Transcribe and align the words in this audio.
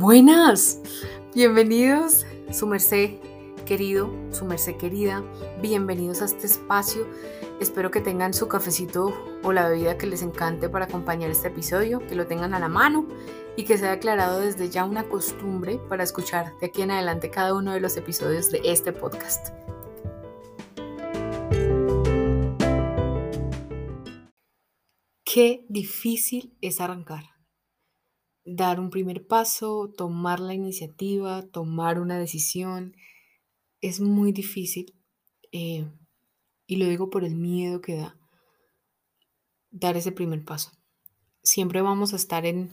Buenas, 0.00 0.80
bienvenidos, 1.34 2.24
su 2.50 2.66
merced 2.66 3.18
querido, 3.66 4.10
su 4.32 4.46
merced 4.46 4.76
querida, 4.76 5.22
bienvenidos 5.60 6.22
a 6.22 6.24
este 6.24 6.46
espacio. 6.46 7.06
Espero 7.60 7.90
que 7.90 8.00
tengan 8.00 8.32
su 8.32 8.48
cafecito 8.48 9.12
o 9.42 9.52
la 9.52 9.68
bebida 9.68 9.98
que 9.98 10.06
les 10.06 10.22
encante 10.22 10.70
para 10.70 10.86
acompañar 10.86 11.30
este 11.30 11.48
episodio, 11.48 11.98
que 11.98 12.14
lo 12.14 12.26
tengan 12.26 12.54
a 12.54 12.58
la 12.58 12.70
mano 12.70 13.06
y 13.58 13.64
que 13.64 13.76
sea 13.76 13.92
aclarado 13.92 14.40
desde 14.40 14.70
ya 14.70 14.86
una 14.86 15.04
costumbre 15.04 15.78
para 15.90 16.02
escuchar 16.02 16.58
de 16.60 16.68
aquí 16.68 16.80
en 16.80 16.92
adelante 16.92 17.28
cada 17.28 17.52
uno 17.52 17.74
de 17.74 17.80
los 17.80 17.94
episodios 17.98 18.50
de 18.50 18.62
este 18.64 18.94
podcast. 18.94 19.48
Qué 25.24 25.66
difícil 25.68 26.56
es 26.62 26.80
arrancar 26.80 27.39
dar 28.56 28.80
un 28.80 28.90
primer 28.90 29.26
paso, 29.26 29.92
tomar 29.96 30.40
la 30.40 30.54
iniciativa, 30.54 31.42
tomar 31.42 32.00
una 32.00 32.18
decisión, 32.18 32.96
es 33.80 34.00
muy 34.00 34.32
difícil. 34.32 34.94
Eh, 35.52 35.86
y 36.66 36.76
lo 36.76 36.86
digo 36.86 37.10
por 37.10 37.24
el 37.24 37.36
miedo 37.36 37.80
que 37.80 37.96
da 37.96 38.16
dar 39.70 39.96
ese 39.96 40.12
primer 40.12 40.44
paso. 40.44 40.72
Siempre 41.42 41.80
vamos 41.80 42.12
a 42.12 42.16
estar 42.16 42.44
en, 42.44 42.70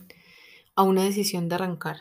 a 0.75 0.83
una 0.83 1.03
decisión 1.03 1.47
de 1.47 1.55
arrancar 1.55 1.97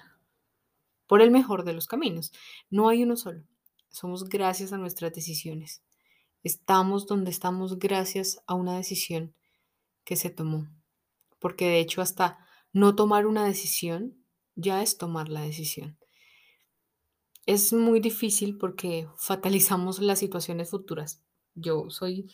por 1.06 1.20
el 1.20 1.30
mejor 1.30 1.64
de 1.64 1.74
los 1.74 1.86
caminos. 1.86 2.32
No 2.70 2.88
hay 2.88 3.02
uno 3.02 3.16
solo. 3.16 3.44
Somos 3.90 4.24
gracias 4.24 4.72
a 4.72 4.78
nuestras 4.78 5.12
decisiones. 5.12 5.82
Estamos 6.42 7.06
donde 7.06 7.30
estamos 7.30 7.78
gracias 7.78 8.40
a 8.46 8.54
una 8.54 8.76
decisión 8.76 9.34
que 10.04 10.16
se 10.16 10.30
tomó. 10.30 10.66
Porque 11.38 11.66
de 11.66 11.80
hecho 11.80 12.00
hasta 12.00 12.45
no 12.72 12.94
tomar 12.94 13.26
una 13.26 13.44
decisión 13.44 14.16
ya 14.56 14.82
es 14.82 14.98
tomar 14.98 15.28
la 15.28 15.42
decisión. 15.42 15.98
Es 17.46 17.72
muy 17.72 18.00
difícil 18.00 18.58
porque 18.58 19.08
fatalizamos 19.16 20.00
las 20.00 20.18
situaciones 20.18 20.70
futuras. 20.70 21.22
Yo 21.54 21.88
soy, 21.90 22.30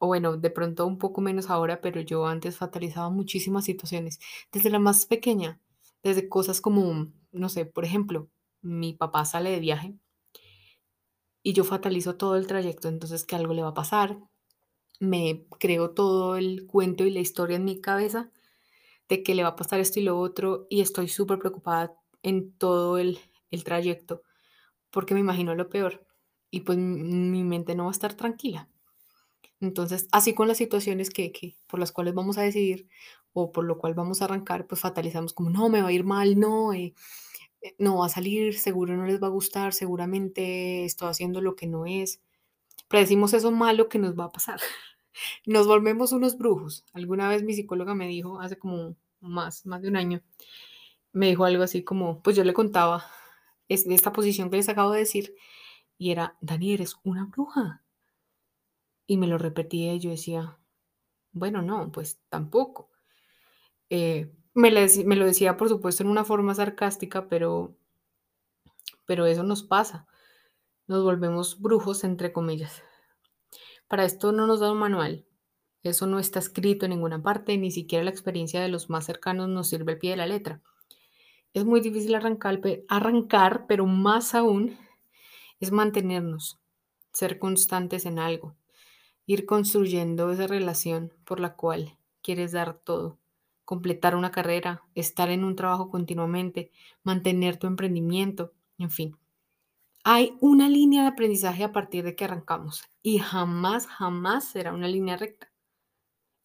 o 0.00 0.08
bueno, 0.08 0.36
de 0.36 0.50
pronto 0.50 0.86
un 0.86 0.98
poco 0.98 1.20
menos 1.20 1.50
ahora, 1.50 1.80
pero 1.80 2.00
yo 2.00 2.26
antes 2.26 2.56
fatalizaba 2.56 3.10
muchísimas 3.10 3.64
situaciones, 3.64 4.18
desde 4.52 4.70
la 4.70 4.78
más 4.78 5.06
pequeña, 5.06 5.60
desde 6.02 6.28
cosas 6.28 6.60
como, 6.60 7.12
no 7.32 7.48
sé, 7.48 7.66
por 7.66 7.84
ejemplo, 7.84 8.28
mi 8.62 8.94
papá 8.94 9.24
sale 9.24 9.50
de 9.50 9.60
viaje 9.60 9.94
y 11.42 11.52
yo 11.52 11.64
fatalizo 11.64 12.16
todo 12.16 12.36
el 12.36 12.46
trayecto, 12.46 12.88
entonces 12.88 13.24
que 13.24 13.36
algo 13.36 13.54
le 13.54 13.62
va 13.62 13.68
a 13.68 13.74
pasar, 13.74 14.18
me 15.00 15.46
creo 15.60 15.90
todo 15.90 16.36
el 16.36 16.66
cuento 16.66 17.04
y 17.04 17.10
la 17.10 17.20
historia 17.20 17.56
en 17.56 17.64
mi 17.64 17.80
cabeza 17.80 18.32
de 19.08 19.22
que 19.22 19.34
le 19.34 19.42
va 19.42 19.50
a 19.50 19.56
pasar 19.56 19.80
esto 19.80 20.00
y 20.00 20.04
lo 20.04 20.18
otro 20.18 20.66
y 20.68 20.80
estoy 20.80 21.08
súper 21.08 21.38
preocupada 21.38 21.94
en 22.22 22.52
todo 22.52 22.98
el, 22.98 23.18
trayecto 23.64 24.22
porque 24.90 25.14
me 25.14 25.20
imagino 25.20 25.54
lo 25.54 25.68
peor 25.68 26.06
y 26.50 26.60
pues 26.60 26.78
mi 26.78 27.44
mente 27.44 27.74
no 27.74 27.84
va 27.84 27.90
a 27.90 27.92
estar 27.92 28.14
tranquila. 28.14 28.68
Entonces, 29.60 30.08
así 30.12 30.34
con 30.34 30.48
las 30.48 30.58
situaciones 30.58 31.10
que, 31.10 31.56
por 31.66 31.80
las 31.80 31.92
cuales 31.92 32.14
vamos 32.14 32.38
a 32.38 32.42
decidir 32.42 32.88
o 33.32 33.52
por 33.52 33.64
lo 33.64 33.78
cual 33.78 33.94
vamos 33.94 34.22
a 34.22 34.26
arrancar, 34.26 34.66
pues 34.66 34.80
fatalizamos 34.80 35.32
como, 35.32 35.50
no, 35.50 35.68
me 35.68 35.82
va 35.82 35.88
a 35.88 35.92
ir 35.92 36.04
mal, 36.04 36.38
no, 36.38 36.72
eh, 36.72 36.94
eh, 37.60 37.74
no 37.78 37.98
va 37.98 38.06
a 38.06 38.10
salir, 38.10 38.58
seguro 38.58 38.96
no 38.96 39.06
les 39.06 39.22
va 39.22 39.26
a 39.28 39.30
gustar, 39.30 39.72
seguramente 39.74 40.84
estoy 40.84 41.08
haciendo 41.08 41.40
lo 41.40 41.56
que 41.56 41.66
no 41.66 41.86
es. 41.86 42.20
Predecimos 42.88 43.34
eso 43.34 43.50
malo 43.50 43.88
que 43.88 43.98
nos 43.98 44.18
va 44.18 44.24
a 44.24 44.32
pasar. 44.32 44.60
Nos 45.46 45.66
volvemos 45.66 46.12
unos 46.12 46.38
brujos. 46.38 46.84
Alguna 46.92 47.28
vez 47.28 47.42
mi 47.42 47.54
psicóloga 47.54 47.94
me 47.94 48.08
dijo, 48.08 48.40
hace 48.40 48.58
como 48.58 48.96
más, 49.20 49.66
más 49.66 49.82
de 49.82 49.88
un 49.88 49.96
año, 49.96 50.22
me 51.12 51.28
dijo 51.28 51.44
algo 51.44 51.62
así 51.62 51.82
como, 51.84 52.22
pues 52.22 52.36
yo 52.36 52.44
le 52.44 52.52
contaba 52.54 53.04
es 53.68 53.86
de 53.86 53.94
esta 53.94 54.12
posición 54.12 54.50
que 54.50 54.56
les 54.56 54.68
acabo 54.68 54.92
de 54.92 55.00
decir, 55.00 55.34
y 55.98 56.10
era, 56.10 56.36
Dani, 56.40 56.72
eres 56.72 56.96
una 57.04 57.26
bruja. 57.26 57.82
Y 59.06 59.16
me 59.16 59.26
lo 59.26 59.38
repetía 59.38 59.94
y 59.94 60.00
yo 60.00 60.10
decía, 60.10 60.58
bueno, 61.32 61.62
no, 61.62 61.90
pues 61.92 62.20
tampoco. 62.28 62.90
Eh, 63.90 64.32
me, 64.54 64.70
me, 64.70 65.16
lo 65.16 65.26
decía, 65.26 65.56
por 65.56 65.68
supuesto, 65.68 66.02
en 66.02 66.10
una 66.10 66.24
forma 66.24 66.54
sarcástica, 66.54 67.28
pero, 67.28 67.76
pero 69.06 69.26
eso 69.26 69.42
nos 69.42 69.62
pasa. 69.62 70.06
Nos 70.86 71.04
volvemos 71.04 71.60
brujos, 71.60 72.04
entre 72.04 72.32
comillas. 72.32 72.82
Para 73.88 74.04
esto 74.04 74.32
no 74.32 74.46
nos 74.46 74.60
da 74.60 74.70
un 74.70 74.78
manual. 74.78 75.24
Eso 75.82 76.06
no 76.06 76.18
está 76.18 76.38
escrito 76.38 76.84
en 76.84 76.90
ninguna 76.90 77.22
parte, 77.22 77.56
ni 77.56 77.70
siquiera 77.70 78.04
la 78.04 78.10
experiencia 78.10 78.60
de 78.60 78.68
los 78.68 78.90
más 78.90 79.06
cercanos 79.06 79.48
nos 79.48 79.68
sirve 79.68 79.92
al 79.92 79.98
pie 79.98 80.10
de 80.10 80.16
la 80.18 80.26
letra. 80.26 80.60
Es 81.54 81.64
muy 81.64 81.80
difícil 81.80 82.14
arrancar, 82.14 82.60
arrancar, 82.88 83.64
pero 83.66 83.86
más 83.86 84.34
aún 84.34 84.76
es 85.60 85.72
mantenernos, 85.72 86.60
ser 87.12 87.38
constantes 87.38 88.04
en 88.04 88.18
algo, 88.18 88.54
ir 89.26 89.46
construyendo 89.46 90.30
esa 90.30 90.46
relación 90.46 91.14
por 91.24 91.40
la 91.40 91.56
cual 91.56 91.96
quieres 92.22 92.52
dar 92.52 92.74
todo, 92.74 93.18
completar 93.64 94.14
una 94.14 94.30
carrera, 94.30 94.82
estar 94.94 95.30
en 95.30 95.44
un 95.44 95.56
trabajo 95.56 95.90
continuamente, 95.90 96.70
mantener 97.02 97.56
tu 97.56 97.66
emprendimiento, 97.66 98.52
en 98.78 98.90
fin. 98.90 99.16
Hay 100.10 100.38
una 100.40 100.70
línea 100.70 101.02
de 101.02 101.08
aprendizaje 101.08 101.64
a 101.64 101.72
partir 101.72 102.02
de 102.02 102.16
que 102.16 102.24
arrancamos 102.24 102.82
y 103.02 103.18
jamás, 103.18 103.86
jamás 103.86 104.46
será 104.46 104.72
una 104.72 104.88
línea 104.88 105.18
recta. 105.18 105.52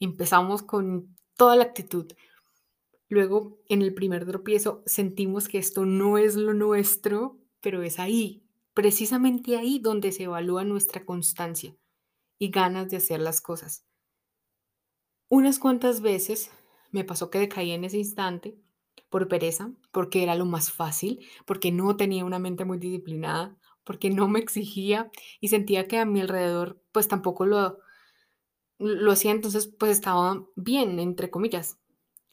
Empezamos 0.01 0.63
con 0.63 1.15
toda 1.37 1.55
la 1.55 1.63
actitud. 1.63 2.11
Luego, 3.07 3.61
en 3.69 3.81
el 3.81 3.93
primer 3.93 4.25
tropiezo, 4.25 4.83
sentimos 4.85 5.47
que 5.47 5.59
esto 5.59 5.85
no 5.85 6.17
es 6.17 6.35
lo 6.35 6.53
nuestro, 6.53 7.39
pero 7.61 7.83
es 7.83 7.99
ahí, 7.99 8.45
precisamente 8.73 9.55
ahí 9.55 9.79
donde 9.79 10.11
se 10.11 10.23
evalúa 10.23 10.65
nuestra 10.65 11.05
constancia 11.05 11.73
y 12.37 12.49
ganas 12.49 12.89
de 12.89 12.97
hacer 12.97 13.21
las 13.21 13.39
cosas. 13.39 13.85
Unas 15.29 15.57
cuantas 15.57 16.01
veces 16.01 16.51
me 16.91 17.05
pasó 17.05 17.29
que 17.29 17.39
decaí 17.39 17.71
en 17.71 17.85
ese 17.85 17.97
instante 17.97 18.57
por 19.13 19.27
pereza, 19.27 19.71
porque 19.91 20.23
era 20.23 20.33
lo 20.33 20.45
más 20.45 20.71
fácil, 20.71 21.23
porque 21.45 21.71
no 21.71 21.95
tenía 21.95 22.25
una 22.25 22.39
mente 22.39 22.65
muy 22.65 22.79
disciplinada, 22.79 23.55
porque 23.83 24.09
no 24.09 24.27
me 24.27 24.39
exigía 24.39 25.11
y 25.39 25.49
sentía 25.49 25.87
que 25.87 25.99
a 25.99 26.05
mi 26.05 26.19
alrededor 26.19 26.81
pues 26.91 27.07
tampoco 27.07 27.45
lo, 27.45 27.77
lo 28.79 29.11
hacía, 29.11 29.29
entonces 29.29 29.67
pues 29.67 29.91
estaba 29.91 30.43
bien, 30.55 30.99
entre 30.99 31.29
comillas. 31.29 31.77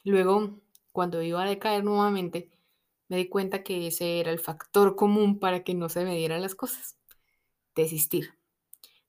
Luego, 0.03 0.59
cuando 0.91 1.21
iba 1.21 1.43
a 1.43 1.47
decaer 1.47 1.83
nuevamente, 1.83 2.49
me 3.09 3.17
di 3.17 3.29
cuenta 3.29 3.61
que 3.61 3.85
ese 3.85 4.19
era 4.19 4.31
el 4.31 4.39
factor 4.39 4.95
común 4.95 5.37
para 5.37 5.63
que 5.63 5.75
no 5.75 5.87
se 5.87 6.03
me 6.03 6.17
dieran 6.17 6.41
las 6.41 6.55
cosas. 6.55 6.97
Desistir. 7.75 8.33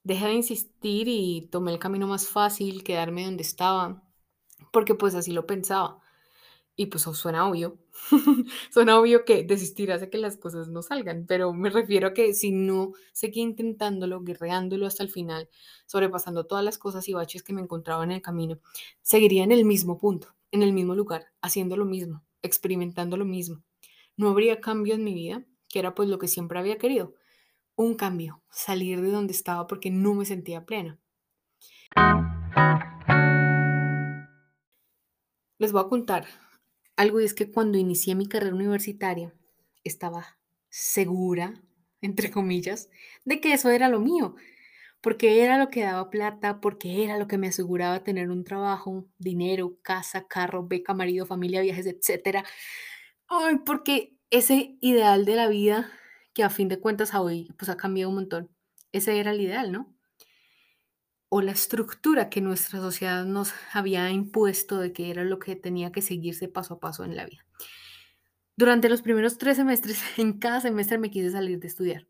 Dejé 0.03 0.27
de 0.27 0.34
insistir 0.34 1.09
y 1.09 1.49
tomé 1.50 1.72
el 1.72 1.78
camino 1.78 2.06
más 2.06 2.28
fácil, 2.28 2.84
quedarme 2.84 3.25
donde 3.25 3.44
estaba, 3.44 4.03
porque 4.75 4.94
pues 4.94 5.15
así 5.15 5.32
lo 5.32 5.47
pensaba. 5.47 6.02
Y 6.75 6.87
pues 6.87 7.03
suena 7.03 7.47
obvio, 7.47 7.78
suena 8.71 8.99
obvio 8.99 9.27
que 9.27 9.44
desistir 9.44 9.93
hace 9.93 10.09
que 10.09 10.16
las 10.16 10.38
cosas 10.38 10.69
no 10.69 10.81
salgan, 10.81 11.27
pero 11.27 11.53
me 11.53 11.69
refiero 11.69 12.09
a 12.09 12.15
que 12.15 12.33
si 12.33 12.50
no 12.50 12.93
seguí 13.12 13.41
intentándolo, 13.41 14.22
guerreándolo 14.22 14.87
hasta 14.87 15.03
el 15.03 15.11
final, 15.11 15.50
sobrepasando 15.87 16.47
todas 16.47 16.65
las 16.65 16.78
cosas 16.78 17.06
y 17.09 17.12
baches 17.12 17.43
que 17.43 17.53
me 17.53 17.61
encontraba 17.61 18.05
en 18.05 18.12
el 18.12 18.22
camino, 18.22 18.59
seguiría 19.03 19.44
en 19.44 19.53
el 19.53 19.66
mismo 19.66 19.99
punto, 19.99 20.34
en 20.50 20.62
el 20.62 20.72
mismo 20.72 20.94
lugar, 20.94 21.27
haciendo 21.43 21.77
lo 21.77 21.84
mismo, 21.84 22.25
experimentando 22.41 23.19
lo 23.19 23.27
mismo. 23.27 23.62
No 24.16 24.31
habría 24.31 24.61
cambio 24.61 24.94
en 24.94 25.05
mi 25.05 25.12
vida, 25.12 25.44
que 25.69 25.78
era 25.78 25.94
pues 25.94 26.09
lo 26.09 26.19
que 26.19 26.28
siempre 26.28 26.59
había 26.59 26.78
querido. 26.78 27.15
Un 27.77 27.97
cambio, 27.97 28.43
salir 28.50 29.03
de 29.03 29.11
donde 29.11 29.32
estaba 29.32 29.66
porque 29.66 29.91
no 29.91 30.15
me 30.15 30.25
sentía 30.25 30.65
plena. 30.65 30.99
Les 35.58 35.70
voy 35.70 35.82
a 35.82 35.88
contar 35.88 36.26
algo 37.02 37.20
y 37.20 37.25
es 37.25 37.34
que 37.34 37.50
cuando 37.50 37.78
inicié 37.78 38.14
mi 38.14 38.26
carrera 38.26 38.54
universitaria 38.54 39.34
estaba 39.84 40.38
segura, 40.70 41.54
entre 42.00 42.31
comillas, 42.31 42.88
de 43.25 43.40
que 43.40 43.52
eso 43.52 43.70
era 43.70 43.88
lo 43.88 44.00
mío, 44.00 44.37
porque 45.00 45.44
era 45.44 45.58
lo 45.58 45.69
que 45.69 45.82
daba 45.82 46.10
plata, 46.10 46.60
porque 46.60 47.04
era 47.04 47.19
lo 47.19 47.26
que 47.28 47.38
me 47.38 47.49
aseguraba 47.49 48.04
tener 48.04 48.31
un 48.31 48.44
trabajo, 48.44 49.06
dinero, 49.19 49.76
casa, 49.82 50.26
carro, 50.28 50.66
beca, 50.66 50.94
marido, 50.94 51.26
familia, 51.26 51.60
viajes, 51.60 51.87
etc. 51.87 52.44
Ay, 53.28 53.58
porque 53.66 54.16
ese 54.31 54.78
ideal 54.81 55.25
de 55.25 55.37
la 55.37 55.49
vida, 55.49 55.90
que 56.34 56.44
a 56.44 56.50
fin 56.50 56.69
de 56.69 56.81
cuentas 56.81 57.14
hoy 57.14 57.52
pues 57.58 57.69
ha 57.69 57.76
cambiado 57.76 58.10
un 58.10 58.16
montón, 58.16 58.50
ese 58.93 59.19
era 59.19 59.32
el 59.32 59.40
ideal, 59.40 59.72
¿no? 59.72 59.94
O 61.34 61.40
la 61.40 61.52
estructura 61.52 62.29
que 62.29 62.43
nuestra 62.43 62.79
sociedad 62.79 63.25
nos 63.25 63.55
había 63.73 64.11
impuesto 64.11 64.76
de 64.76 64.93
que 64.93 65.11
era 65.11 65.25
lo 65.25 65.38
que 65.38 65.56
tenía 65.56 65.90
que 65.90 66.02
seguirse 66.02 66.46
paso 66.46 66.75
a 66.75 66.79
paso 66.79 67.05
en 67.05 67.17
la 67.17 67.25
vida. 67.25 67.46
Durante 68.55 68.90
los 68.90 69.00
primeros 69.00 69.38
tres 69.38 69.56
semestres, 69.56 69.99
en 70.19 70.38
cada 70.38 70.61
semestre 70.61 70.99
me 70.99 71.11
quise 71.11 71.31
salir 71.31 71.58
de 71.58 71.69
estudiar. 71.69 72.06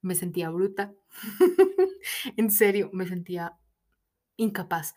Me 0.00 0.14
sentía 0.14 0.48
bruta. 0.48 0.94
en 2.38 2.50
serio, 2.50 2.88
me 2.94 3.06
sentía 3.06 3.58
incapaz. 4.38 4.94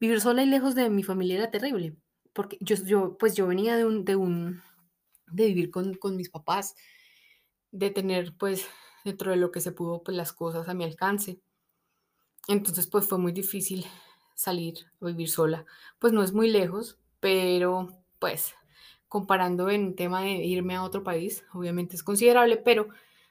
Vivir 0.00 0.20
sola 0.20 0.42
y 0.42 0.46
lejos 0.46 0.74
de 0.74 0.90
mi 0.90 1.04
familia 1.04 1.36
era 1.36 1.52
terrible, 1.52 1.96
porque 2.32 2.58
yo, 2.60 2.74
yo 2.84 3.16
pues 3.16 3.36
yo 3.36 3.46
venía 3.46 3.76
de 3.76 3.84
un, 3.84 4.04
de 4.04 4.16
un, 4.16 4.60
de 5.28 5.46
vivir 5.46 5.70
con, 5.70 5.94
con 5.94 6.16
mis 6.16 6.30
papás, 6.30 6.74
de 7.70 7.90
tener 7.90 8.36
pues 8.36 8.66
dentro 9.04 9.30
de 9.30 9.36
lo 9.36 9.52
que 9.52 9.60
se 9.60 9.70
pudo 9.70 10.02
pues 10.02 10.16
las 10.16 10.32
cosas 10.32 10.68
a 10.68 10.74
mi 10.74 10.82
alcance. 10.82 11.40
Entonces 12.48 12.86
pues 12.86 13.06
fue 13.06 13.18
muy 13.18 13.32
difícil 13.32 13.86
salir 14.34 14.74
a 15.00 15.06
vivir 15.06 15.30
sola. 15.30 15.64
Pues 15.98 16.12
no 16.12 16.22
es 16.22 16.32
muy 16.32 16.50
lejos, 16.50 16.98
pero 17.20 17.88
pues 18.18 18.54
comparando 19.08 19.70
en 19.70 19.94
tema 19.94 20.22
de 20.22 20.32
irme 20.32 20.74
a 20.74 20.82
otro 20.82 21.04
país, 21.04 21.44
obviamente 21.52 21.96
es 21.96 22.02
considerable, 22.02 22.56
pero 22.56 22.88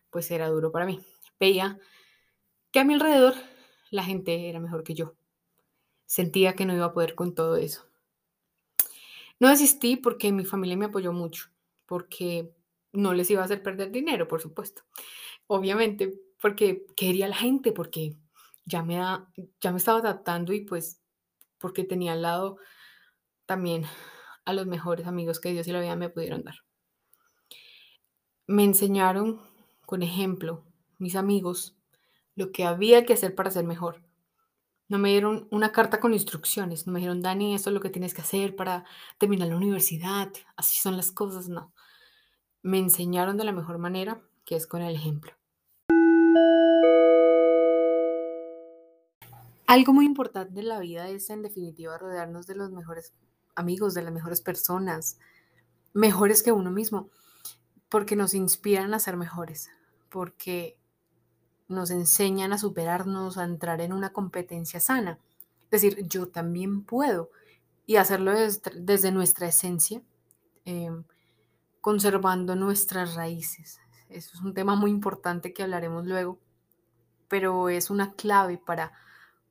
pues 0.09 0.31
era 0.31 0.47
duro 0.47 0.71
para 0.71 0.85
mí. 0.85 1.01
Veía 1.39 1.77
que 2.71 2.79
a 2.79 2.85
mi 2.85 2.93
alrededor 2.93 3.35
la 3.91 4.03
gente 4.03 4.49
era 4.49 4.59
mejor 4.59 4.83
que 4.83 4.93
yo. 4.93 5.13
Sentía 6.05 6.55
que 6.55 6.65
no 6.65 6.73
iba 6.73 6.85
a 6.85 6.93
poder 6.93 7.15
con 7.15 7.35
todo 7.35 7.57
eso. 7.57 7.85
No 9.39 9.49
desistí 9.49 9.97
porque 9.97 10.31
mi 10.31 10.45
familia 10.45 10.77
me 10.77 10.85
apoyó 10.85 11.11
mucho, 11.11 11.49
porque 11.85 12.53
no 12.93 13.13
les 13.13 13.29
iba 13.29 13.41
a 13.41 13.45
hacer 13.45 13.61
perder 13.61 13.91
dinero, 13.91 14.27
por 14.27 14.41
supuesto. 14.41 14.83
Obviamente, 15.47 16.13
porque 16.39 16.85
quería 16.95 17.27
la 17.27 17.35
gente, 17.35 17.71
porque 17.71 18.15
ya 18.65 18.83
me, 18.83 18.95
ya 19.61 19.71
me 19.71 19.77
estaba 19.77 19.99
adaptando 19.99 20.53
y 20.53 20.61
pues 20.61 21.01
porque 21.57 21.83
tenía 21.83 22.13
al 22.13 22.21
lado 22.21 22.57
también 23.45 23.85
a 24.45 24.53
los 24.53 24.65
mejores 24.65 25.07
amigos 25.07 25.39
que 25.39 25.51
Dios 25.51 25.67
y 25.67 25.71
la 25.71 25.81
vida 25.81 25.95
me 25.95 26.09
pudieron 26.09 26.43
dar. 26.43 26.55
Me 28.47 28.63
enseñaron 28.63 29.41
con 29.85 30.03
ejemplo 30.03 30.65
mis 30.97 31.15
amigos 31.15 31.77
lo 32.35 32.51
que 32.51 32.65
había 32.65 33.05
que 33.05 33.13
hacer 33.13 33.35
para 33.35 33.51
ser 33.51 33.65
mejor. 33.65 34.03
No 34.89 34.97
me 34.97 35.09
dieron 35.09 35.47
una 35.49 35.71
carta 35.71 35.99
con 35.99 36.13
instrucciones, 36.13 36.85
no 36.85 36.93
me 36.93 36.99
dijeron, 36.99 37.21
Dani, 37.21 37.55
esto 37.55 37.69
es 37.69 37.73
lo 37.73 37.79
que 37.79 37.89
tienes 37.89 38.13
que 38.13 38.21
hacer 38.21 38.55
para 38.55 38.85
terminar 39.17 39.47
la 39.47 39.55
universidad, 39.55 40.31
así 40.55 40.79
son 40.79 40.97
las 40.97 41.11
cosas, 41.11 41.47
no. 41.47 41.73
Me 42.61 42.79
enseñaron 42.79 43.37
de 43.37 43.45
la 43.45 43.53
mejor 43.53 43.77
manera, 43.77 44.21
que 44.45 44.55
es 44.55 44.67
con 44.67 44.81
el 44.81 44.95
ejemplo. 44.95 45.33
Algo 49.73 49.91
muy 49.91 50.05
importante 50.05 50.59
en 50.59 50.67
la 50.67 50.77
vida 50.77 51.09
es, 51.09 51.31
en 51.31 51.41
definitiva, 51.41 51.97
rodearnos 51.97 52.45
de 52.45 52.53
los 52.53 52.69
mejores 52.69 53.11
amigos, 53.55 53.95
de 53.95 54.03
las 54.03 54.13
mejores 54.13 54.39
personas, 54.39 55.17
mejores 55.93 56.43
que 56.43 56.51
uno 56.51 56.69
mismo, 56.69 57.09
porque 57.89 58.15
nos 58.15 58.35
inspiran 58.35 58.93
a 58.93 58.99
ser 58.99 59.17
mejores, 59.17 59.71
porque 60.11 60.77
nos 61.67 61.89
enseñan 61.89 62.53
a 62.53 62.59
superarnos, 62.59 63.39
a 63.39 63.45
entrar 63.45 63.81
en 63.81 63.93
una 63.93 64.13
competencia 64.13 64.79
sana. 64.79 65.17
Es 65.63 65.81
decir, 65.81 66.07
yo 66.07 66.27
también 66.27 66.83
puedo 66.83 67.31
y 67.87 67.95
hacerlo 67.95 68.31
desde, 68.31 69.11
nuestra 69.11 69.47
esencia, 69.47 70.03
em, 70.65 71.03
conservando 71.81 72.55
nuestras 72.55 73.15
raíces. 73.15 73.79
Eso 74.07 74.37
es 74.37 74.41
un 74.43 74.53
tema 74.53 74.75
muy 74.75 74.91
importante 74.91 75.51
que 75.51 75.63
hablaremos 75.63 76.05
luego, 76.05 76.37
pero 77.27 77.69
es 77.69 77.89
una 77.89 78.13
clave 78.13 78.59
para 78.59 78.93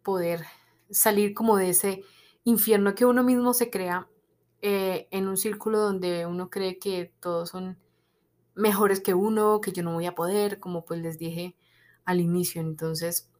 poder 0.02 0.44
salir 0.90 1.34
como 1.34 1.56
de 1.56 1.70
ese 1.70 2.02
infierno 2.44 2.94
que 2.94 3.04
uno 3.04 3.22
mismo 3.22 3.54
se 3.54 3.70
crea 3.70 4.08
eh, 4.60 5.08
en 5.10 5.28
un 5.28 5.36
círculo 5.36 5.78
donde 5.80 6.26
uno 6.26 6.50
cree 6.50 6.78
que 6.78 7.12
todos 7.20 7.50
son 7.50 7.78
mejores 8.54 9.00
que 9.00 9.14
uno, 9.14 9.60
que 9.60 9.72
yo 9.72 9.82
no 9.82 9.94
voy 9.94 10.06
a 10.06 10.14
poder, 10.14 10.60
como 10.60 10.84
pues 10.84 11.00
les 11.00 11.18
dije 11.18 11.56
al 12.04 12.20
inicio. 12.20 12.60
Entonces, 12.60 13.30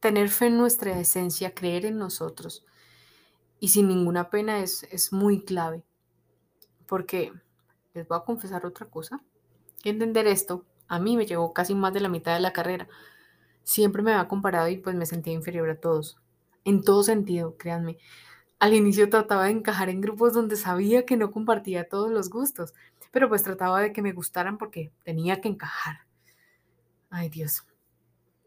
tener 0.00 0.28
fe 0.28 0.46
en 0.46 0.58
nuestra 0.58 0.98
esencia, 0.98 1.54
creer 1.54 1.86
en 1.86 1.98
nosotros 1.98 2.64
y 3.58 3.68
sin 3.68 3.88
ninguna 3.88 4.30
pena 4.30 4.60
es, 4.60 4.84
es 4.84 5.12
muy 5.12 5.44
clave. 5.44 5.82
Porque 6.86 7.32
les 7.94 8.06
voy 8.06 8.18
a 8.18 8.24
confesar 8.24 8.66
otra 8.66 8.86
cosa. 8.86 9.20
Entender 9.82 10.26
esto 10.26 10.64
a 10.88 10.98
mí 10.98 11.16
me 11.16 11.26
llevó 11.26 11.52
casi 11.52 11.74
más 11.74 11.92
de 11.92 12.00
la 12.00 12.08
mitad 12.08 12.34
de 12.34 12.40
la 12.40 12.52
carrera. 12.52 12.88
Siempre 13.66 14.00
me 14.00 14.12
había 14.12 14.28
comparado 14.28 14.68
y 14.68 14.76
pues 14.76 14.94
me 14.94 15.06
sentía 15.06 15.32
inferior 15.32 15.68
a 15.68 15.80
todos. 15.80 16.16
En 16.64 16.84
todo 16.84 17.02
sentido, 17.02 17.56
créanme. 17.56 17.98
Al 18.60 18.74
inicio 18.74 19.10
trataba 19.10 19.46
de 19.46 19.50
encajar 19.50 19.88
en 19.88 20.00
grupos 20.00 20.32
donde 20.32 20.54
sabía 20.54 21.04
que 21.04 21.16
no 21.16 21.32
compartía 21.32 21.88
todos 21.88 22.12
los 22.12 22.30
gustos, 22.30 22.74
pero 23.10 23.28
pues 23.28 23.42
trataba 23.42 23.80
de 23.80 23.92
que 23.92 24.02
me 24.02 24.12
gustaran 24.12 24.56
porque 24.56 24.92
tenía 25.02 25.40
que 25.40 25.48
encajar. 25.48 26.06
Ay 27.10 27.28
Dios. 27.28 27.66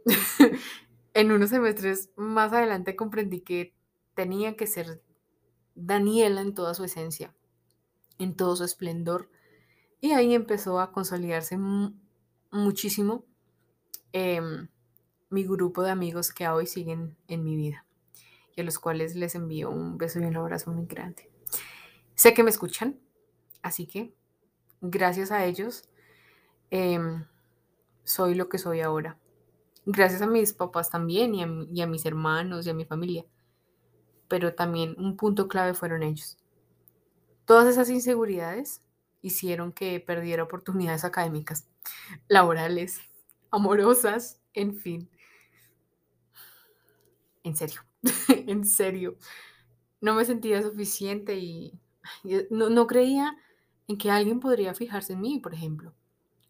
en 1.13 1.31
unos 1.33 1.49
semestres 1.49 2.11
más 2.15 2.53
adelante 2.53 2.95
comprendí 2.95 3.41
que 3.41 3.73
tenía 4.13 4.55
que 4.55 4.67
ser 4.67 5.03
Daniela 5.75 6.39
en 6.39 6.53
toda 6.53 6.73
su 6.75 6.85
esencia, 6.85 7.35
en 8.19 8.37
todo 8.37 8.55
su 8.55 8.63
esplendor. 8.63 9.29
Y 9.99 10.11
ahí 10.11 10.33
empezó 10.33 10.79
a 10.79 10.93
consolidarse 10.93 11.59
muchísimo 12.51 13.25
em, 14.13 14.69
mi 15.29 15.43
grupo 15.43 15.83
de 15.83 15.91
amigos 15.91 16.33
que 16.33 16.47
hoy 16.47 16.65
siguen 16.65 17.15
en 17.27 17.43
mi 17.43 17.55
vida 17.55 17.85
y 18.55 18.61
a 18.61 18.63
los 18.63 18.79
cuales 18.79 19.15
les 19.15 19.35
envío 19.35 19.69
un 19.69 19.97
beso 19.97 20.19
y 20.19 20.25
un 20.25 20.35
abrazo 20.35 20.71
muy 20.71 20.85
grande. 20.85 21.29
Sé 22.15 22.33
que 22.33 22.43
me 22.43 22.49
escuchan, 22.49 22.99
así 23.61 23.85
que 23.87 24.13
gracias 24.81 25.31
a 25.31 25.45
ellos. 25.45 25.83
Em, 26.71 27.25
soy 28.03 28.35
lo 28.35 28.49
que 28.49 28.57
soy 28.57 28.81
ahora. 28.81 29.17
Gracias 29.85 30.21
a 30.21 30.27
mis 30.27 30.53
papás 30.53 30.89
también 30.89 31.33
y 31.33 31.43
a, 31.81 31.87
mis 31.87 32.05
hermanos 32.05 32.65
y 32.65 32.69
a 32.69 32.73
mi 32.73 32.85
familia. 32.85 33.25
Pero 34.27 34.53
también 34.53 34.95
un 34.97 35.15
punto 35.15 35.47
clave 35.47 35.73
fueron 35.73 36.03
ellos. 36.03 36.37
Todas 37.45 37.67
esas 37.67 37.89
inseguridades 37.89 38.81
hicieron 39.21 39.71
que 39.71 39.99
perdiera 39.99 40.43
oportunidades 40.43 41.05
académicas, 41.05 41.67
laborales, 42.27 42.99
amorosas, 43.51 44.39
en 44.53 44.75
fin. 44.75 45.09
En 47.43 47.55
serio, 47.55 47.81
en 48.29 48.65
serio. 48.65 49.17
No 50.01 50.13
me 50.15 50.25
sentía 50.25 50.61
suficiente 50.61 51.37
y 51.37 51.79
no, 52.49 52.69
no 52.69 52.87
creía 52.87 53.37
en 53.87 53.97
que 53.97 54.11
alguien 54.11 54.39
podría 54.39 54.73
fijarse 54.73 55.13
en 55.13 55.21
mí, 55.21 55.39
por 55.39 55.53
ejemplo. 55.53 55.93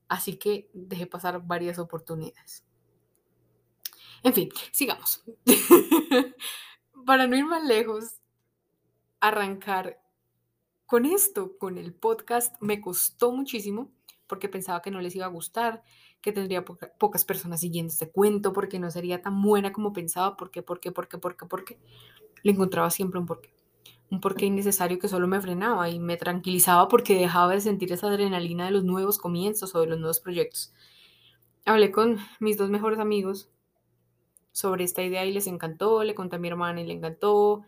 Así 0.08 0.38
que 0.38 0.70
dejé 0.74 1.08
pasar 1.08 1.46
varias 1.46 1.80
oportunidades. 1.80 2.66
En 4.24 4.34
fin, 4.34 4.50
sigamos. 4.72 5.24
Para 7.06 7.28
no 7.28 7.38
ir 7.38 7.46
más 7.46 7.64
lejos, 7.64 8.20
arrancar 9.20 10.02
con 10.86 11.06
esto, 11.06 11.58
con 11.58 11.78
el 11.78 11.94
podcast, 11.94 12.56
me 12.60 12.82
costó 12.82 13.32
muchísimo 13.32 13.92
porque 14.28 14.50
pensaba 14.50 14.82
que 14.82 14.92
no 14.92 15.02
les 15.02 15.16
iba 15.16 15.26
a 15.26 15.30
gustar, 15.30 15.84
que 16.22 16.32
tendría 16.32 16.66
pocas 16.66 17.26
personas 17.26 17.62
siguiendo 17.62 17.92
este 17.92 18.10
cuento, 18.10 18.54
porque 18.54 18.80
no 18.80 18.92
sería 18.92 19.22
tan 19.22 19.42
buena 19.42 19.72
como 19.72 19.94
pensaba, 19.94 20.36
¿por 20.38 20.52
qué, 20.52 20.62
por 20.62 20.80
qué, 20.80 20.92
por 20.92 21.08
qué, 21.08 21.18
por 21.18 21.38
qué, 21.38 21.46
por 21.46 21.64
qué? 21.64 21.80
Le 22.44 22.52
encontraba 22.52 22.90
siempre 22.90 23.20
un 23.20 23.26
porqué 23.26 23.54
un 24.12 24.22
porqué 24.22 24.46
innecesario 24.46 25.00
que 25.00 25.08
solo 25.08 25.28
me 25.28 25.42
frenaba 25.42 25.90
y 25.90 26.00
me 26.00 26.18
tranquilizaba 26.18 26.88
porque 26.88 27.16
dejaba 27.16 27.54
de 27.54 27.62
sentir 27.62 27.92
esa 27.92 28.08
adrenalina 28.08 28.66
de 28.66 28.72
los 28.72 28.84
nuevos 28.84 29.18
comienzos 29.18 29.76
o 29.76 29.82
de 29.82 29.88
los 29.88 30.00
nuevos 30.00 30.20
proyectos. 30.20 30.74
Hablé 31.66 31.92
con 31.92 32.18
mis 32.40 32.58
dos 32.58 32.70
mejores 32.70 33.00
amigos 33.00 33.50
sobre 34.52 34.84
esta 34.84 35.04
idea 35.04 35.26
y 35.26 35.32
les 35.32 35.46
encantó, 35.48 36.04
le 36.04 36.16
conté 36.16 36.38
a 36.38 36.40
mi 36.40 36.48
hermana 36.48 36.82
y 36.82 36.88
le 36.88 36.94
encantó, 36.94 37.62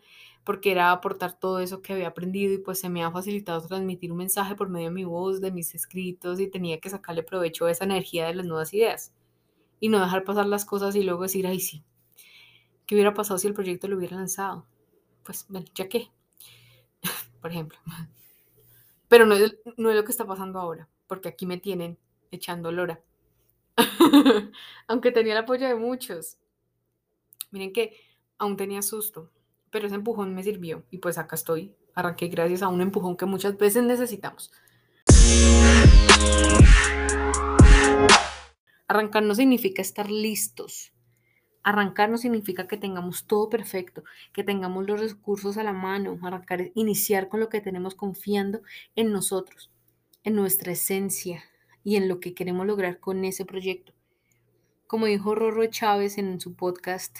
porque 0.44 0.72
era 0.72 0.90
aportar 0.90 1.38
todo 1.38 1.60
eso 1.60 1.82
que 1.82 1.92
había 1.92 2.08
aprendido 2.08 2.52
y 2.52 2.58
pues 2.58 2.80
se 2.80 2.88
me 2.88 3.04
ha 3.04 3.10
facilitado 3.10 3.66
transmitir 3.66 4.10
un 4.10 4.18
mensaje 4.18 4.54
por 4.54 4.68
medio 4.68 4.88
de 4.88 4.94
mi 4.94 5.04
voz, 5.04 5.40
de 5.40 5.52
mis 5.52 5.74
escritos 5.74 6.40
y 6.40 6.48
tenía 6.48 6.80
que 6.80 6.90
sacarle 6.90 7.22
provecho 7.22 7.66
a 7.66 7.70
esa 7.70 7.84
energía 7.84 8.26
de 8.26 8.34
las 8.34 8.46
nuevas 8.46 8.74
ideas 8.74 9.12
y 9.80 9.88
no 9.88 10.00
dejar 10.00 10.24
pasar 10.24 10.46
las 10.46 10.64
cosas 10.64 10.94
y 10.96 11.02
luego 11.02 11.22
decir, 11.22 11.46
ay 11.46 11.60
sí, 11.60 11.84
¿qué 12.86 12.94
hubiera 12.94 13.14
pasado 13.14 13.38
si 13.38 13.46
el 13.46 13.54
proyecto 13.54 13.88
lo 13.88 13.96
hubiera 13.96 14.16
lanzado? 14.16 14.66
Pues 15.22 15.46
bueno, 15.48 15.66
ya 15.74 15.88
que, 15.88 16.10
por 17.40 17.50
ejemplo. 17.50 17.78
Pero 19.08 19.26
no 19.26 19.34
es, 19.34 19.56
no 19.76 19.90
es 19.90 19.96
lo 19.96 20.04
que 20.04 20.12
está 20.12 20.26
pasando 20.26 20.58
ahora, 20.58 20.88
porque 21.06 21.28
aquí 21.28 21.46
me 21.46 21.58
tienen 21.58 21.98
echando 22.30 22.72
lora. 22.72 23.00
Aunque 24.88 25.12
tenía 25.12 25.32
el 25.32 25.38
apoyo 25.40 25.68
de 25.68 25.74
muchos. 25.74 26.38
Miren 27.50 27.72
que 27.72 27.96
aún 28.38 28.56
tenía 28.56 28.82
susto, 28.82 29.30
pero 29.72 29.86
ese 29.86 29.96
empujón 29.96 30.32
me 30.34 30.44
sirvió 30.44 30.84
y 30.92 30.98
pues 30.98 31.18
acá 31.18 31.34
estoy. 31.34 31.74
Arranqué 31.94 32.28
gracias 32.28 32.62
a 32.62 32.68
un 32.68 32.80
empujón 32.80 33.16
que 33.16 33.26
muchas 33.26 33.58
veces 33.58 33.82
necesitamos. 33.82 34.52
Arrancar 38.86 39.24
no 39.24 39.34
significa 39.34 39.82
estar 39.82 40.10
listos, 40.10 40.92
Arrancar 41.64 42.10
no 42.10 42.18
significa 42.18 42.66
que 42.66 42.76
tengamos 42.76 43.26
todo 43.26 43.48
perfecto, 43.48 44.02
que 44.32 44.42
tengamos 44.42 44.84
los 44.86 45.00
recursos 45.00 45.56
a 45.56 45.62
la 45.62 45.72
mano. 45.72 46.18
Arrancar 46.22 46.60
es 46.60 46.72
iniciar 46.74 47.28
con 47.28 47.38
lo 47.38 47.48
que 47.48 47.60
tenemos 47.60 47.94
confiando 47.94 48.62
en 48.96 49.12
nosotros, 49.12 49.70
en 50.24 50.34
nuestra 50.34 50.72
esencia 50.72 51.44
y 51.84 51.96
en 51.96 52.08
lo 52.08 52.18
que 52.18 52.34
queremos 52.34 52.66
lograr 52.66 52.98
con 52.98 53.24
ese 53.24 53.44
proyecto. 53.44 53.92
Como 54.88 55.06
dijo 55.06 55.36
Rorro 55.36 55.64
Chávez 55.66 56.18
en 56.18 56.40
su 56.40 56.54
podcast, 56.54 57.16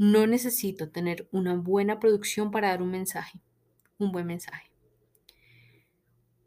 no 0.00 0.26
necesito 0.26 0.88
tener 0.88 1.28
una 1.30 1.54
buena 1.54 2.00
producción 2.00 2.50
para 2.50 2.68
dar 2.68 2.80
un 2.80 2.90
mensaje, 2.90 3.42
un 3.98 4.12
buen 4.12 4.26
mensaje. 4.26 4.72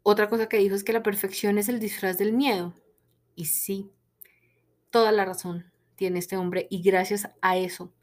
Otra 0.02 0.28
cosa 0.28 0.48
que 0.48 0.56
dijo 0.56 0.74
es 0.74 0.82
que 0.82 0.92
la 0.92 1.04
perfección 1.04 1.56
es 1.56 1.68
el 1.68 1.78
disfraz 1.78 2.18
del 2.18 2.32
miedo. 2.32 2.74
Y 3.36 3.44
sí, 3.44 3.92
toda 4.90 5.12
la 5.12 5.24
razón 5.24 5.70
tiene 5.94 6.18
este 6.18 6.36
hombre 6.36 6.66
y 6.68 6.82
gracias 6.82 7.28
a 7.42 7.56
eso, 7.56 7.94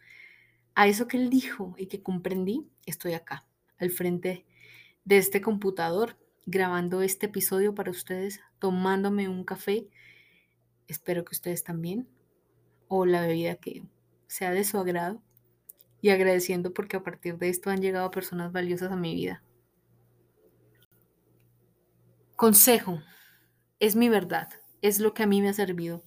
a 0.74 0.88
eso 0.88 1.10
que 1.10 1.17
él 1.17 1.29
dijo 1.29 1.75
y 1.77 1.88
que 1.88 2.01
comprendí, 2.01 2.70
estoy 2.86 3.12
acá, 3.12 3.46
al 3.77 3.89
frente 3.89 4.46
de 5.03 5.17
este 5.17 5.41
computador, 5.41 6.17
grabando 6.46 7.01
este 7.01 7.25
episodio 7.25 7.75
para 7.75 7.91
ustedes, 7.91 8.39
tomándome 8.60 9.27
un 9.27 9.43
café. 9.43 9.89
Espero 10.88 11.25
que 11.25 11.36
ustedes 11.36 11.65
también, 11.65 12.08
o 12.88 13.05
la 13.05 13.20
bebida 13.20 13.55
que 13.55 13.84
sea 14.27 14.51
de 14.51 14.63
su 14.63 14.77
agrado, 14.77 15.22
y 16.01 16.10
agradeciendo 16.10 16.74
porque 16.74 16.98
a 16.98 17.03
partir 17.03 17.38
de 17.38 17.50
esto 17.50 17.70
han 17.70 17.81
llegado 17.81 18.12
personas 18.12 18.51
valiosas 18.51 18.91
a 18.91 18.96
mi 18.96 19.13
vida. 19.13 19.43
Consejo, 22.36 23.01
es 23.79 23.96
mi 23.96 24.10
verdad, 24.10 24.50
es 24.81 25.00
lo 25.00 25.13
que 25.13 25.24
a 25.24 25.27
mí 25.27 25.41
me 25.41 25.50
ha 25.50 25.53
servido. 25.53 26.03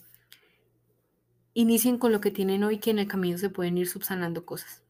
Inicien 1.52 1.98
con 1.98 2.10
lo 2.10 2.20
que 2.20 2.32
tienen 2.32 2.64
hoy 2.64 2.78
que 2.78 2.90
en 2.90 2.98
el 2.98 3.06
camino 3.06 3.38
se 3.38 3.50
pueden 3.50 3.78
ir 3.78 3.88
subsanando 3.88 4.44
cosas. 4.44 4.82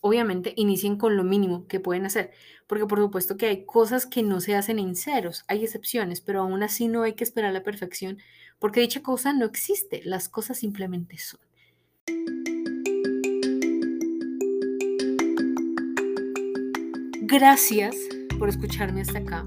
Obviamente 0.00 0.52
inicien 0.56 0.98
con 0.98 1.16
lo 1.16 1.24
mínimo 1.24 1.66
que 1.66 1.80
pueden 1.80 2.06
hacer, 2.06 2.30
porque 2.68 2.86
por 2.86 3.00
supuesto 3.00 3.36
que 3.36 3.46
hay 3.46 3.64
cosas 3.64 4.06
que 4.06 4.22
no 4.22 4.40
se 4.40 4.54
hacen 4.54 4.78
en 4.78 4.94
ceros, 4.94 5.44
hay 5.48 5.64
excepciones, 5.64 6.20
pero 6.20 6.42
aún 6.42 6.62
así 6.62 6.86
no 6.86 7.02
hay 7.02 7.14
que 7.14 7.24
esperar 7.24 7.52
la 7.52 7.64
perfección, 7.64 8.18
porque 8.60 8.80
dicha 8.80 9.02
cosa 9.02 9.32
no 9.32 9.44
existe, 9.44 10.02
las 10.04 10.28
cosas 10.28 10.58
simplemente 10.58 11.18
son. 11.18 11.45
Gracias 17.28 17.96
por 18.38 18.48
escucharme 18.48 19.00
hasta 19.00 19.18
acá. 19.18 19.44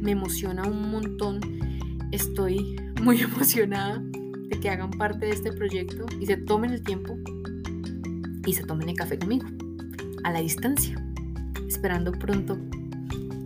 Me 0.00 0.12
emociona 0.12 0.62
un 0.62 0.92
montón. 0.92 1.40
Estoy 2.12 2.76
muy 3.02 3.20
emocionada 3.22 4.00
de 4.00 4.60
que 4.60 4.70
hagan 4.70 4.90
parte 4.92 5.26
de 5.26 5.32
este 5.32 5.50
proyecto 5.50 6.06
y 6.20 6.26
se 6.26 6.36
tomen 6.36 6.70
el 6.70 6.84
tiempo 6.84 7.18
y 8.46 8.52
se 8.52 8.62
tomen 8.62 8.90
el 8.90 8.94
café 8.94 9.18
conmigo, 9.18 9.44
a 10.22 10.30
la 10.30 10.38
distancia, 10.38 10.94
esperando 11.66 12.12
pronto 12.12 12.56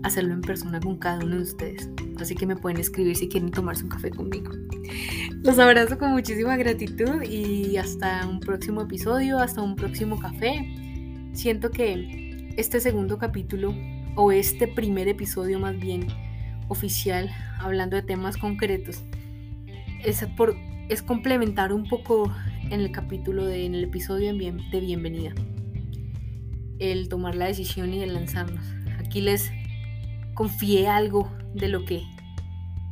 hacerlo 0.02 0.34
en 0.34 0.42
persona 0.42 0.78
con 0.78 0.98
cada 0.98 1.24
uno 1.24 1.36
de 1.36 1.42
ustedes. 1.42 1.88
Así 2.18 2.34
que 2.34 2.46
me 2.46 2.56
pueden 2.56 2.78
escribir 2.78 3.16
si 3.16 3.30
quieren 3.30 3.50
tomarse 3.50 3.84
un 3.84 3.88
café 3.88 4.10
conmigo. 4.10 4.52
Los 5.42 5.58
abrazo 5.58 5.96
con 5.96 6.12
muchísima 6.12 6.58
gratitud 6.58 7.22
y 7.22 7.78
hasta 7.78 8.28
un 8.28 8.40
próximo 8.40 8.82
episodio, 8.82 9.38
hasta 9.38 9.62
un 9.62 9.74
próximo 9.74 10.20
café. 10.20 10.70
Siento 11.32 11.70
que 11.70 12.29
este 12.56 12.80
segundo 12.80 13.18
capítulo, 13.18 13.74
o 14.16 14.32
este 14.32 14.66
primer 14.66 15.08
episodio 15.08 15.58
más 15.58 15.78
bien 15.78 16.06
oficial, 16.68 17.30
hablando 17.58 17.96
de 17.96 18.02
temas 18.02 18.36
concretos, 18.36 19.02
es, 20.04 20.24
por, 20.36 20.56
es 20.88 21.02
complementar 21.02 21.72
un 21.72 21.88
poco 21.88 22.32
en 22.64 22.80
el 22.80 22.92
capítulo 22.92 23.44
de, 23.44 23.66
en 23.66 23.74
el 23.74 23.84
episodio 23.84 24.32
de 24.34 24.80
bienvenida. 24.80 25.32
El 26.78 27.08
tomar 27.08 27.34
la 27.34 27.46
decisión 27.46 27.92
y 27.92 28.02
el 28.02 28.14
lanzarnos. 28.14 28.64
Aquí 28.98 29.20
les 29.20 29.50
confié 30.34 30.88
algo 30.88 31.30
de 31.54 31.68
lo 31.68 31.84
que, 31.84 32.02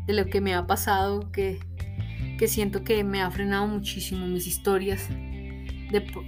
de 0.06 0.12
lo 0.12 0.26
que 0.26 0.40
me 0.40 0.54
ha 0.54 0.66
pasado, 0.66 1.30
que, 1.32 1.58
que 2.38 2.48
siento 2.48 2.84
que 2.84 3.02
me 3.04 3.22
ha 3.22 3.30
frenado 3.30 3.66
muchísimo 3.66 4.26
mis 4.26 4.46
historias, 4.46 5.08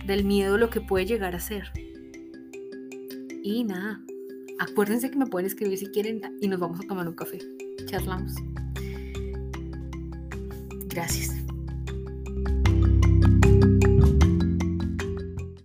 del 0.06 0.24
miedo 0.24 0.54
a 0.54 0.58
lo 0.58 0.70
que 0.70 0.80
puede 0.80 1.04
llegar 1.04 1.34
a 1.34 1.40
ser. 1.40 1.70
Y 3.42 3.64
nada, 3.64 4.02
acuérdense 4.58 5.10
que 5.10 5.18
me 5.18 5.26
pueden 5.26 5.46
escribir 5.46 5.78
si 5.78 5.86
quieren 5.86 6.20
y 6.40 6.48
nos 6.48 6.60
vamos 6.60 6.80
a 6.80 6.86
tomar 6.86 7.08
un 7.08 7.14
café. 7.14 7.38
Charlamos. 7.86 8.34
Gracias. 10.88 11.39